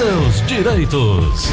[0.00, 1.50] seus direitos.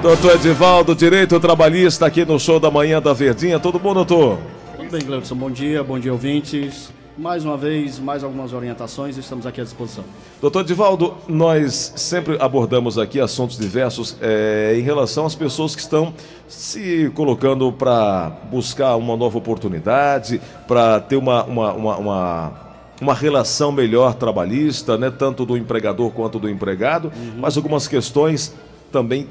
[0.00, 3.60] Doutor Edivaldo, Direito Trabalhista, aqui no Show da Manhã da Verdinha.
[3.60, 4.38] Tudo bom, doutor?
[4.74, 5.34] Tudo bem, Gleudson.
[5.34, 6.90] Bom dia, bom dia, ouvintes.
[7.18, 10.04] Mais uma vez, mais algumas orientações, estamos aqui à disposição.
[10.40, 16.14] Doutor Edivaldo, nós sempre abordamos aqui assuntos diversos é, em relação às pessoas que estão
[16.48, 22.67] se colocando para buscar uma nova oportunidade, para ter uma, uma, uma, uma,
[23.00, 27.38] uma relação melhor trabalhista, né, tanto do empregador quanto do empregado, uhum.
[27.38, 28.54] mas algumas questões
[28.90, 29.28] também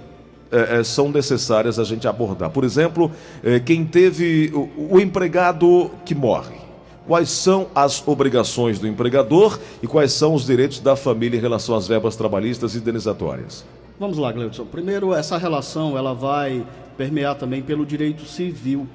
[0.52, 2.50] é, são necessárias a gente abordar.
[2.50, 3.12] Por exemplo,
[3.44, 6.68] é, quem teve o, o empregado que morre
[7.08, 11.74] quais são as obrigações do empregador e quais são os direitos da família em relação
[11.74, 13.66] às verbas trabalhistas e indenizatórias.
[13.98, 14.66] Vamos lá, Gleudson.
[14.66, 16.66] Primeiro, essa relação ela vai
[16.98, 18.86] permear também pelo direito civil.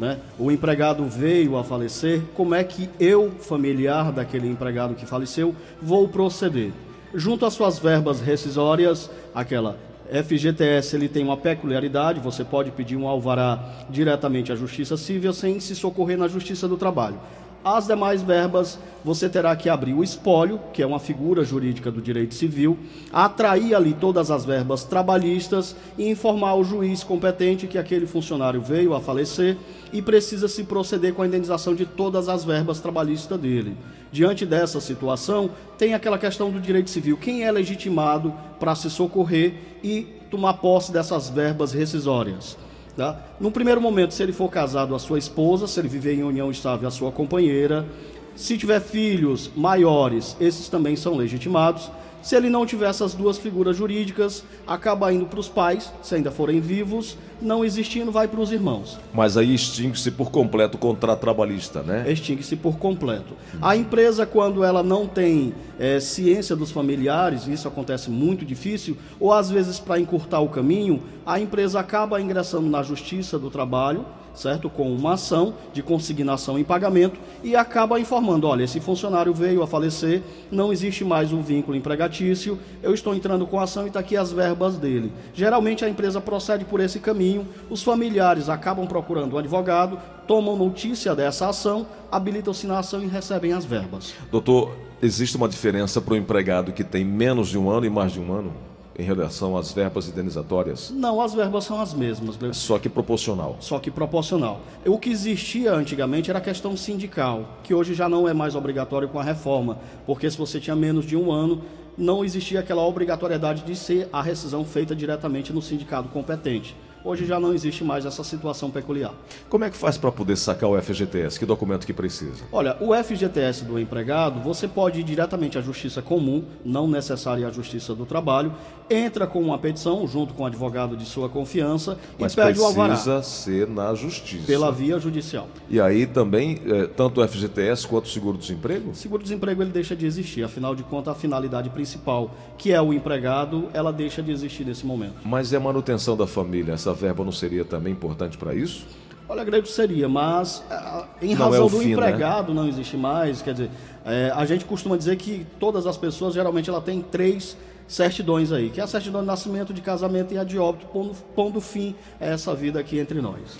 [0.00, 0.18] Né?
[0.38, 6.08] O empregado veio a falecer, como é que eu, familiar daquele empregado que faleceu, vou
[6.08, 6.72] proceder?
[7.14, 9.76] Junto às suas verbas rescisórias, aquela
[10.10, 15.60] FGTS ele tem uma peculiaridade, você pode pedir um alvará diretamente à Justiça Civil sem
[15.60, 17.20] se socorrer na Justiça do Trabalho.
[17.62, 22.00] As demais verbas, você terá que abrir o espólio, que é uma figura jurídica do
[22.00, 22.78] direito civil,
[23.12, 28.94] atrair ali todas as verbas trabalhistas e informar o juiz competente que aquele funcionário veio
[28.94, 29.58] a falecer
[29.92, 33.76] e precisa se proceder com a indenização de todas as verbas trabalhistas dele.
[34.10, 39.52] Diante dessa situação, tem aquela questão do direito civil: quem é legitimado para se socorrer
[39.84, 42.56] e tomar posse dessas verbas rescisórias?
[42.96, 43.18] Tá?
[43.38, 46.50] No primeiro momento, se ele for casado, a sua esposa, se ele viver em união
[46.50, 47.86] estável, a sua companheira.
[48.34, 51.90] Se tiver filhos maiores, esses também são legitimados.
[52.22, 56.30] Se ele não tiver essas duas figuras jurídicas, acaba indo para os pais, se ainda
[56.30, 58.98] forem vivos, não existindo, vai para os irmãos.
[59.12, 62.04] Mas aí extingue-se por completo o contrato trabalhista, né?
[62.10, 63.34] Extingue-se por completo.
[63.62, 69.32] A empresa, quando ela não tem é, ciência dos familiares, isso acontece muito difícil, ou
[69.32, 74.68] às vezes para encurtar o caminho, a empresa acaba ingressando na Justiça do Trabalho certo?
[74.68, 79.66] Com uma ação de consignação em pagamento e acaba informando: olha, esse funcionário veio a
[79.66, 84.00] falecer, não existe mais o vínculo empregatício, eu estou entrando com a ação e está
[84.00, 85.12] aqui as verbas dele.
[85.34, 91.14] Geralmente a empresa procede por esse caminho, os familiares acabam procurando um advogado, tomam notícia
[91.14, 94.14] dessa ação, habilitam-se na ação e recebem as verbas.
[94.30, 98.12] Doutor, existe uma diferença para o empregado que tem menos de um ano e mais
[98.12, 98.69] de um ano?
[99.00, 100.90] Em relação às verbas indenizatórias?
[100.94, 102.38] Não, as verbas são as mesmas.
[102.52, 103.56] Só que proporcional.
[103.58, 104.60] Só que proporcional.
[104.86, 109.08] O que existia antigamente era a questão sindical, que hoje já não é mais obrigatório
[109.08, 111.62] com a reforma, porque se você tinha menos de um ano,
[111.96, 116.76] não existia aquela obrigatoriedade de ser a rescisão feita diretamente no sindicato competente.
[117.02, 119.14] Hoje já não existe mais essa situação peculiar.
[119.48, 121.38] Como é que faz para poder sacar o FGTS?
[121.38, 122.44] Que documento que precisa?
[122.52, 127.50] Olha, o FGTS do empregado, você pode ir diretamente à Justiça Comum, não necessária à
[127.50, 128.52] Justiça do Trabalho,
[128.90, 132.64] entra com uma petição junto com o advogado de sua confiança Mas e pede o
[132.64, 132.92] alvará.
[132.92, 134.46] precisa ser na Justiça.
[134.46, 135.48] Pela via judicial.
[135.70, 138.94] E aí também, é, tanto o FGTS quanto o seguro-desemprego?
[138.94, 143.68] Seguro-desemprego ele deixa de existir, afinal de contas a finalidade principal, que é o empregado,
[143.72, 145.14] ela deixa de existir nesse momento.
[145.24, 148.86] Mas é a manutenção da família, essa essa verba não seria também importante para isso?
[149.28, 151.92] Olha, Grego, seria, mas eh, em não razão é do fim, né?
[151.92, 152.60] empregado né?
[152.60, 153.70] não existe mais, quer dizer,
[154.04, 157.56] é, a gente costuma dizer que todas as pessoas, geralmente, ela tem três
[157.86, 161.14] certidões aí, que é a certidão de nascimento, de casamento e a de óbito, pondo,
[161.34, 163.58] pondo fim a essa vida aqui entre nós.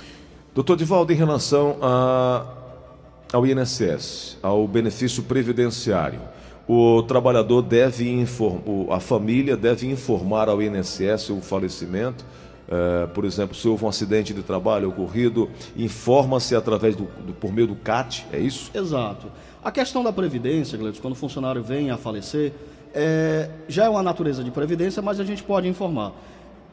[0.52, 2.44] Doutor Divaldo, em relação a,
[3.32, 6.20] ao INSS, ao benefício previdenciário,
[6.66, 12.24] o trabalhador deve informar, a família deve informar ao INSS o falecimento
[12.70, 17.52] Uh, por exemplo, se houve um acidente de trabalho ocorrido, informa-se através do, do, por
[17.52, 18.70] meio do CAT, é isso?
[18.72, 19.26] Exato.
[19.62, 22.52] A questão da previdência, Gleiton, quando o funcionário vem a falecer,
[22.94, 26.12] é, já é uma natureza de previdência, mas a gente pode informar.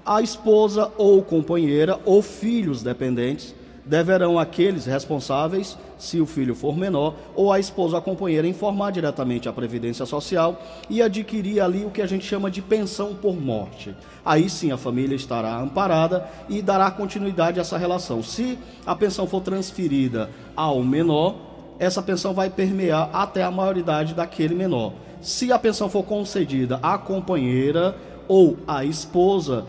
[0.06, 3.56] A esposa ou companheira ou filhos dependentes
[3.87, 8.91] deverão aqueles responsáveis, se o filho for menor, ou a esposa ou a companheira informar
[8.91, 13.35] diretamente a Previdência Social e adquirir ali o que a gente chama de pensão por
[13.39, 13.95] morte.
[14.25, 18.22] Aí sim a família estará amparada e dará continuidade a essa relação.
[18.22, 21.35] Se a pensão for transferida ao menor,
[21.79, 24.93] essa pensão vai permear até a maioridade daquele menor.
[25.22, 27.95] Se a pensão for concedida à companheira
[28.28, 29.66] ou à esposa,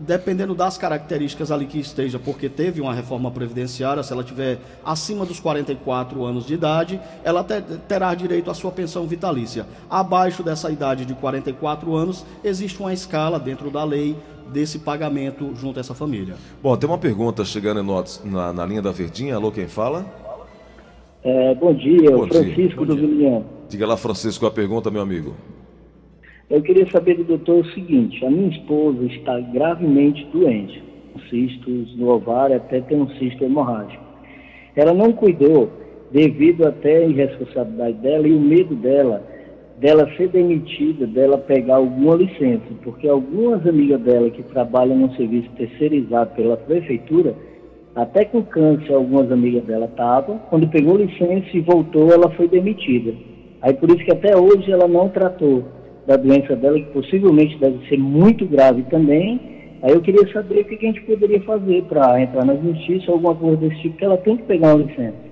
[0.00, 5.26] dependendo das características ali que esteja, porque teve uma reforma previdenciária, se ela tiver acima
[5.26, 9.66] dos 44 anos de idade, ela terá direito à sua pensão vitalícia.
[9.90, 14.16] Abaixo dessa idade de 44 anos, existe uma escala dentro da lei
[14.50, 16.34] desse pagamento junto a essa família.
[16.62, 17.84] Bom, tem uma pergunta chegando
[18.24, 19.36] na, na linha da Verdinha.
[19.36, 20.04] Alô, quem fala?
[21.22, 22.94] É, bom dia, bom Francisco dia.
[22.94, 23.44] do Vilinhão.
[23.68, 25.36] Diga lá, Francisco, a pergunta, meu amigo.
[26.50, 30.82] Eu queria saber do doutor o seguinte: a minha esposa está gravemente doente,
[31.12, 34.02] com cistos no ovário, até tem um cisto hemorrágico.
[34.74, 35.70] Ela não cuidou
[36.10, 39.24] devido até à irresponsabilidade dela e o medo dela
[39.78, 45.48] dela ser demitida, dela pegar alguma licença, porque algumas amigas dela que trabalham no serviço
[45.56, 47.34] terceirizado pela prefeitura,
[47.94, 53.14] até com câncer algumas amigas dela estavam, quando pegou licença e voltou, ela foi demitida.
[53.62, 55.64] Aí por isso que até hoje ela não tratou
[56.06, 59.40] da doença dela, que possivelmente deve ser muito grave também.
[59.82, 63.34] Aí eu queria saber o que a gente poderia fazer para entrar na justiça, alguma
[63.34, 65.29] coisa desse tipo, que ela tem que pegar uma licença.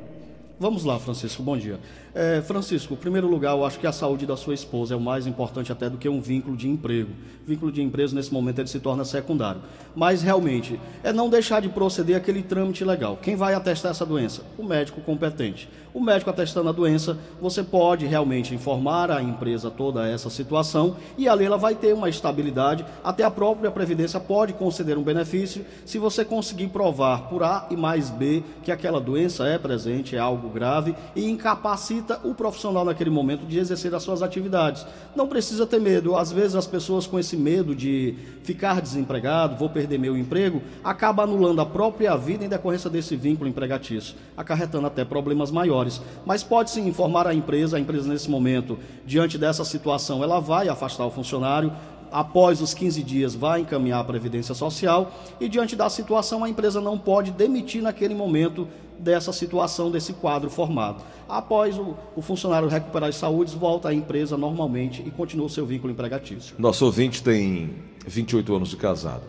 [0.61, 1.79] Vamos lá, Francisco, bom dia.
[2.13, 5.01] É, Francisco, em primeiro lugar, eu acho que a saúde da sua esposa é o
[5.01, 7.13] mais importante até do que um vínculo de emprego.
[7.47, 9.61] vínculo de emprego, nesse momento, ele se torna secundário.
[9.95, 13.17] Mas, realmente, é não deixar de proceder aquele trâmite legal.
[13.23, 14.43] Quem vai atestar essa doença?
[14.59, 15.69] O médico competente.
[15.95, 21.29] O médico atestando a doença, você pode realmente informar a empresa toda essa situação e
[21.29, 22.85] ali ela vai ter uma estabilidade.
[23.03, 27.77] Até a própria Previdência pode conceder um benefício se você conseguir provar por A e
[27.77, 33.11] mais B que aquela doença é presente, é algo grave e incapacita o profissional naquele
[33.11, 34.87] momento de exercer as suas atividades.
[35.15, 36.17] Não precisa ter medo.
[36.17, 41.23] Às vezes as pessoas com esse medo de ficar desempregado, vou perder meu emprego, acaba
[41.23, 46.01] anulando a própria vida em decorrência desse vínculo empregatício, acarretando até problemas maiores.
[46.25, 50.69] Mas pode sim informar a empresa, a empresa nesse momento, diante dessa situação, ela vai
[50.69, 51.73] afastar o funcionário,
[52.11, 56.81] após os 15 dias vai encaminhar a Previdência Social e diante da situação a empresa
[56.81, 58.69] não pode demitir naquele momento
[58.99, 61.03] dessa situação, desse quadro formado.
[61.29, 65.65] Após o, o funcionário recuperar as saúdes, volta à empresa normalmente e continua o seu
[65.65, 66.55] vínculo empregatício.
[66.59, 67.71] Nosso ouvinte tem
[68.07, 69.23] 28 anos de casado.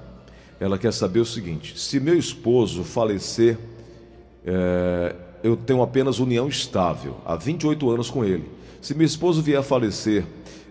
[0.60, 3.58] Ela quer saber o seguinte: se meu esposo falecer,
[4.46, 8.50] é, eu tenho apenas união estável, há 28 anos com ele.
[8.82, 10.26] Se meu esposo vier a falecer,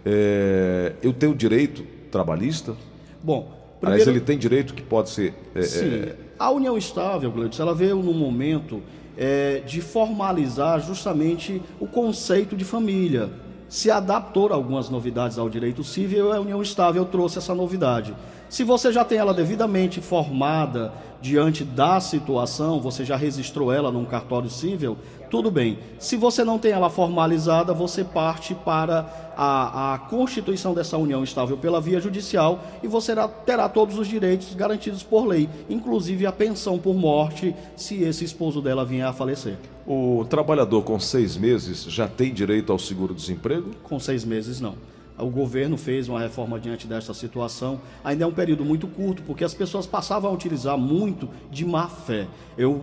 [0.04, 2.74] é, eu tenho direito trabalhista?
[3.22, 4.02] Bom, Primeiro...
[4.02, 5.34] Aliás, ele tem direito que pode ser.
[5.54, 5.86] É, Sim.
[5.86, 6.16] É...
[6.38, 8.82] A união estável, Gleudson, ela veio no momento
[9.16, 13.30] é, de formalizar justamente o conceito de família.
[13.68, 18.14] Se adaptou a algumas novidades ao direito civil, a união estável trouxe essa novidade.
[18.48, 24.04] Se você já tem ela devidamente formada diante da situação, você já registrou ela num
[24.04, 24.96] cartório civil,
[25.30, 25.78] tudo bem.
[25.98, 31.58] Se você não tem ela formalizada, você parte para a, a constituição dessa união estável
[31.58, 33.14] pela via judicial e você
[33.44, 38.62] terá todos os direitos garantidos por lei, inclusive a pensão por morte, se esse esposo
[38.62, 39.58] dela vier a falecer.
[39.86, 43.70] O trabalhador com seis meses já tem direito ao seguro-desemprego?
[43.82, 44.74] Com seis meses, não
[45.18, 47.80] o governo fez uma reforma diante desta situação.
[48.04, 51.88] Ainda é um período muito curto, porque as pessoas passavam a utilizar muito de má
[51.88, 52.26] fé.
[52.56, 52.82] Eu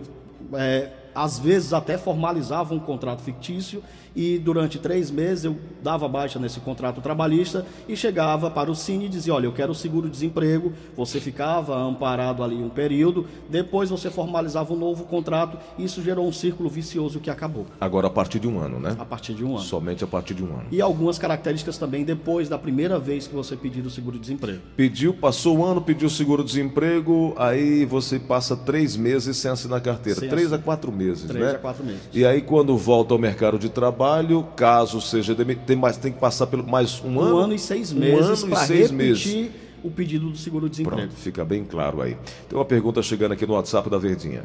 [0.54, 3.82] é, às vezes até formalizava um contrato fictício
[4.16, 9.04] e durante três meses eu dava baixa nesse contrato trabalhista e chegava para o Cine
[9.04, 14.72] e dizia, olha, eu quero seguro-desemprego, você ficava amparado ali um período, depois você formalizava
[14.72, 17.66] um novo contrato e isso gerou um círculo vicioso que acabou.
[17.78, 18.96] Agora a partir de um ano, né?
[18.98, 19.60] A partir de um ano.
[19.60, 20.66] Somente a partir de um ano.
[20.72, 24.60] E algumas características também depois da primeira vez que você pedir o seguro-desemprego.
[24.76, 30.20] Pediu, passou um ano, pediu seguro-desemprego, aí você passa três meses sem assinar carteira.
[30.20, 30.60] Sem três assinar.
[30.60, 31.50] a quatro meses, três né?
[31.52, 32.00] a quatro meses.
[32.14, 36.12] E aí quando volta ao mercado de trabalho, trabalho, caso seja demitido, tem, mais, tem
[36.12, 37.36] que passar pelo mais um, um ano.
[37.36, 39.50] Um ano e seis meses um ano e seis meses.
[39.82, 41.02] o pedido do seguro-desemprego.
[41.02, 42.16] Pronto, fica bem claro aí.
[42.48, 44.44] Tem uma pergunta chegando aqui no WhatsApp da Verdinha.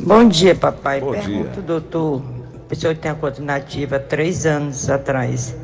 [0.00, 1.00] Bom dia, papai.
[1.00, 1.62] Bom Pergunto, dia.
[1.62, 2.22] doutor,
[2.54, 5.56] a pessoa que tem a conta nativa três anos atrás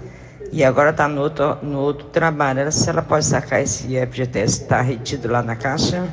[0.52, 4.80] e agora está no outro, no outro trabalho, se ela pode sacar esse FGTS, está
[4.80, 6.08] retido lá na caixa?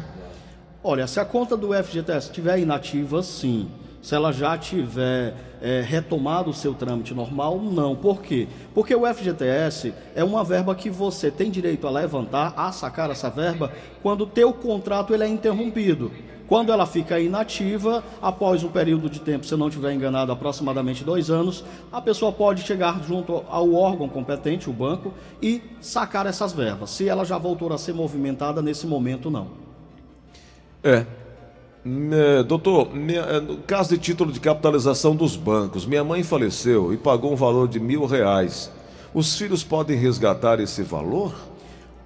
[0.83, 3.69] Olha, se a conta do FGTS estiver inativa, sim.
[4.03, 7.95] Se ela já tiver é, retomado o seu trâmite normal, não.
[7.95, 8.49] Por quê?
[8.75, 13.29] Porque o FGTS é uma verba que você tem direito a levantar, a sacar essa
[13.29, 16.11] verba, quando o teu contrato ele é interrompido.
[16.49, 21.29] Quando ela fica inativa, após um período de tempo, se não tiver enganado, aproximadamente dois
[21.29, 26.89] anos, a pessoa pode chegar junto ao órgão competente, o banco, e sacar essas verbas.
[26.89, 29.47] Se ela já voltou a ser movimentada, nesse momento não.
[30.83, 31.05] É,
[32.47, 36.97] doutor, minha, é, no caso de título de capitalização dos bancos, minha mãe faleceu e
[36.97, 38.71] pagou um valor de mil reais.
[39.13, 41.35] Os filhos podem resgatar esse valor?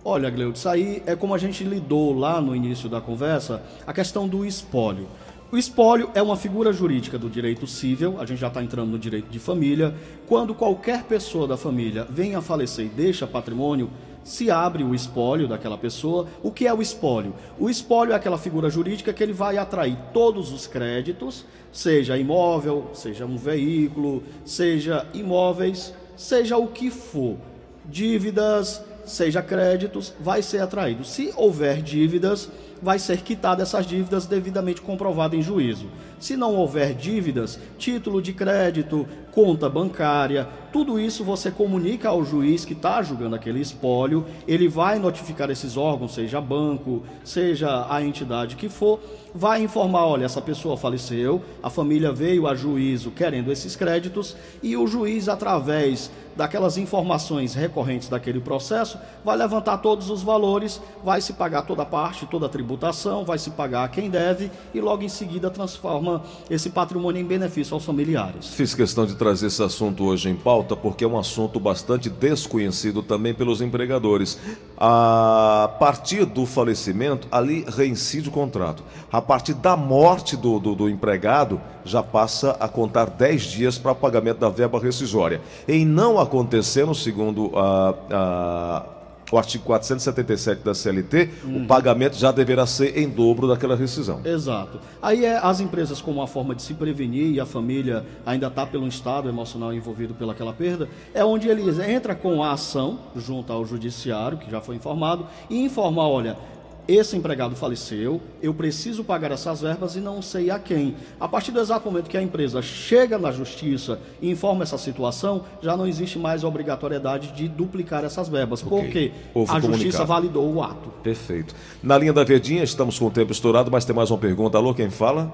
[0.03, 4.27] Olha, Gleudes, aí é como a gente lidou lá no início da conversa, a questão
[4.27, 5.07] do espólio.
[5.51, 8.99] O espólio é uma figura jurídica do direito civil, a gente já está entrando no
[8.99, 9.93] direito de família.
[10.27, 13.89] Quando qualquer pessoa da família vem a falecer e deixa patrimônio,
[14.27, 16.27] se abre o espólio daquela pessoa.
[16.43, 17.33] O que é o espólio?
[17.57, 22.89] O espólio é aquela figura jurídica que ele vai atrair todos os créditos, seja imóvel,
[22.93, 27.37] seja um veículo, seja imóveis, seja o que for,
[27.85, 31.05] dívidas, seja créditos, vai ser atraído.
[31.05, 35.87] Se houver dívidas, vai ser quitada essas dívidas devidamente comprovada em juízo.
[36.19, 42.65] Se não houver dívidas, título de crédito, conta bancária, tudo isso você comunica ao juiz
[42.65, 48.55] que está julgando aquele espólio, ele vai notificar esses órgãos, seja banco, seja a entidade
[48.55, 48.99] que for,
[49.33, 54.75] vai informar, olha, essa pessoa faleceu, a família veio a juízo querendo esses créditos e
[54.75, 61.33] o juiz através daquelas informações recorrentes daquele processo, vai levantar todos os valores, vai se
[61.33, 65.09] pagar toda a parte, toda a tributação, vai se pagar quem deve e logo em
[65.09, 68.49] seguida transforma esse patrimônio em benefício aos familiares.
[68.49, 73.01] Fiz questão de trazer esse assunto hoje em pauta porque é um assunto bastante desconhecido
[73.01, 74.39] também pelos empregadores.
[74.77, 78.83] A partir do falecimento, ali reincide o contrato.
[79.21, 84.39] Partir da morte do, do, do empregado, já passa a contar 10 dias para pagamento
[84.39, 85.41] da verba rescisória.
[85.67, 88.85] Em não acontecendo, segundo a, a
[89.31, 91.63] o artigo 477 da CLT, uhum.
[91.63, 94.21] o pagamento já deverá ser em dobro daquela rescisão.
[94.23, 94.79] Exato.
[95.01, 98.65] Aí é as empresas, como uma forma de se prevenir e a família ainda está
[98.65, 103.65] pelo estado emocional envolvido pelaquela perda, é onde eles entram com a ação junto ao
[103.65, 106.37] judiciário, que já foi informado, e informar, olha,
[106.87, 110.95] esse empregado faleceu, eu preciso pagar essas verbas e não sei a quem.
[111.19, 115.43] A partir do exato momento que a empresa chega na justiça e informa essa situação,
[115.61, 118.79] já não existe mais a obrigatoriedade de duplicar essas verbas, okay.
[118.79, 120.89] porque Houve a justiça validou o ato.
[121.03, 121.53] Perfeito.
[121.83, 124.57] Na linha da Verdinha, estamos com o tempo estourado, mas tem mais uma pergunta.
[124.57, 125.33] Alô, quem fala?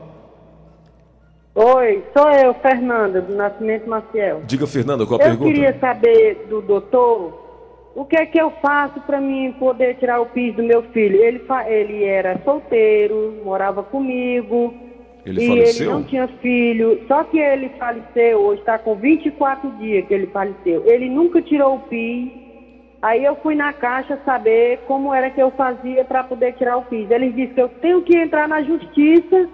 [1.56, 4.42] Oi, sou eu, Fernanda, do Nascimento Maciel.
[4.48, 5.50] Diga, Fernanda, qual a eu pergunta?
[5.52, 7.43] Eu queria saber do doutor
[7.96, 11.24] o que é que eu faço para mim poder tirar o PIS do meu filho?
[11.24, 14.74] Ele, ele era solteiro, morava comigo.
[15.26, 15.86] Ele e faleceu?
[15.86, 17.02] ele não tinha filho.
[17.08, 20.84] Só que ele faleceu, hoje está com 24 dias que ele faleceu.
[20.86, 22.32] Ele nunca tirou o PIS.
[23.00, 26.84] Aí eu fui na caixa saber como era que eu fazia para poder tirar o
[26.86, 27.12] PIS.
[27.12, 29.48] Ele disse que eu tenho que entrar na justiça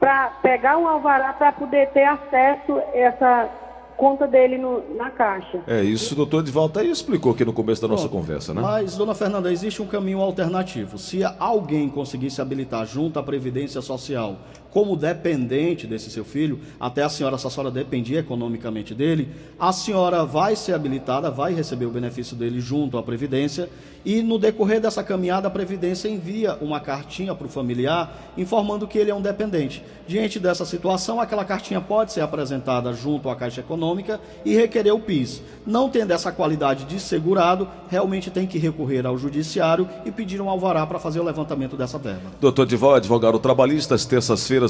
[0.00, 3.50] para pegar um alvará para poder ter acesso a essa
[3.96, 5.62] conta dele no, na caixa.
[5.66, 8.60] É, isso o doutor Edvaldo aí explicou aqui no começo da nossa conversa, né?
[8.60, 10.98] Mas, dona Fernanda, existe um caminho alternativo.
[10.98, 14.36] Se alguém conseguir se habilitar junto à Previdência Social
[14.74, 19.72] como dependente desse seu filho, até a senhora, se a senhora dependia economicamente dele, a
[19.72, 23.70] senhora vai ser habilitada, vai receber o benefício dele junto à Previdência
[24.04, 28.98] e no decorrer dessa caminhada a Previdência envia uma cartinha para o familiar informando que
[28.98, 29.82] ele é um dependente.
[30.06, 35.00] Diante dessa situação, aquela cartinha pode ser apresentada junto à Caixa Econômica e requerer o
[35.00, 35.40] PIS.
[35.64, 40.50] Não tendo essa qualidade de segurado, realmente tem que recorrer ao Judiciário e pedir um
[40.50, 42.32] alvará para fazer o levantamento dessa verba.
[42.40, 44.04] Doutor Dival, advogado trabalhista, às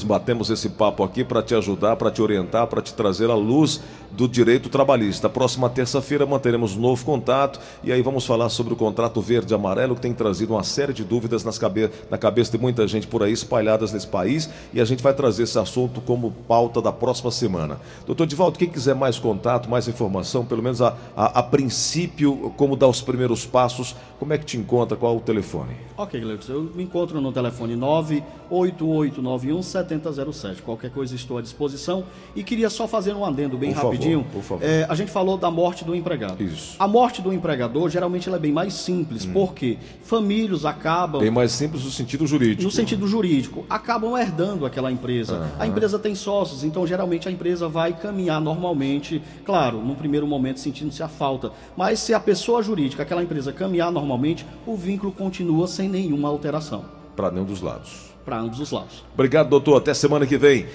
[0.02, 3.80] batemos esse papo aqui para te ajudar, para te orientar, para te trazer a luz
[4.10, 5.28] do direito trabalhista.
[5.28, 9.54] Próxima terça-feira manteremos um novo contato e aí vamos falar sobre o contrato verde e
[9.54, 13.06] amarelo que tem trazido uma série de dúvidas nas cabe na cabeça de muita gente
[13.06, 16.92] por aí espalhadas nesse país e a gente vai trazer esse assunto como pauta da
[16.92, 17.78] próxima semana.
[18.06, 22.76] Doutor Divaldo, quem quiser mais contato, mais informação, pelo menos a, a, a princípio, como
[22.76, 24.96] dar os primeiros passos, como é que te encontra?
[24.96, 25.76] Qual é o telefone?
[25.96, 30.62] Ok, Gleudson, eu me encontro no telefone 98891 7007.
[30.62, 34.24] Qualquer coisa estou à disposição e queria só fazer um adendo bem por rapidinho.
[34.24, 34.64] Favor, por favor.
[34.64, 36.42] É, a gente falou da morte do empregado.
[36.42, 36.76] Isso.
[36.78, 39.32] A morte do empregador geralmente ela é bem mais simples, hum.
[39.32, 41.20] porque famílias acabam.
[41.20, 42.62] Bem mais simples no sentido jurídico.
[42.62, 45.50] No sentido jurídico, acabam herdando aquela empresa.
[45.58, 50.60] A empresa tem sócios, então geralmente a empresa vai caminhar normalmente, claro, no primeiro momento
[50.60, 51.52] sentindo-se a falta.
[51.76, 56.84] Mas se a pessoa jurídica, aquela empresa caminhar normalmente, o vínculo continua sem nenhuma alteração.
[57.16, 58.13] Para nenhum dos lados.
[58.24, 59.04] Para ambos os lados.
[59.12, 59.76] Obrigado, doutor.
[59.76, 60.66] Até semana que vem.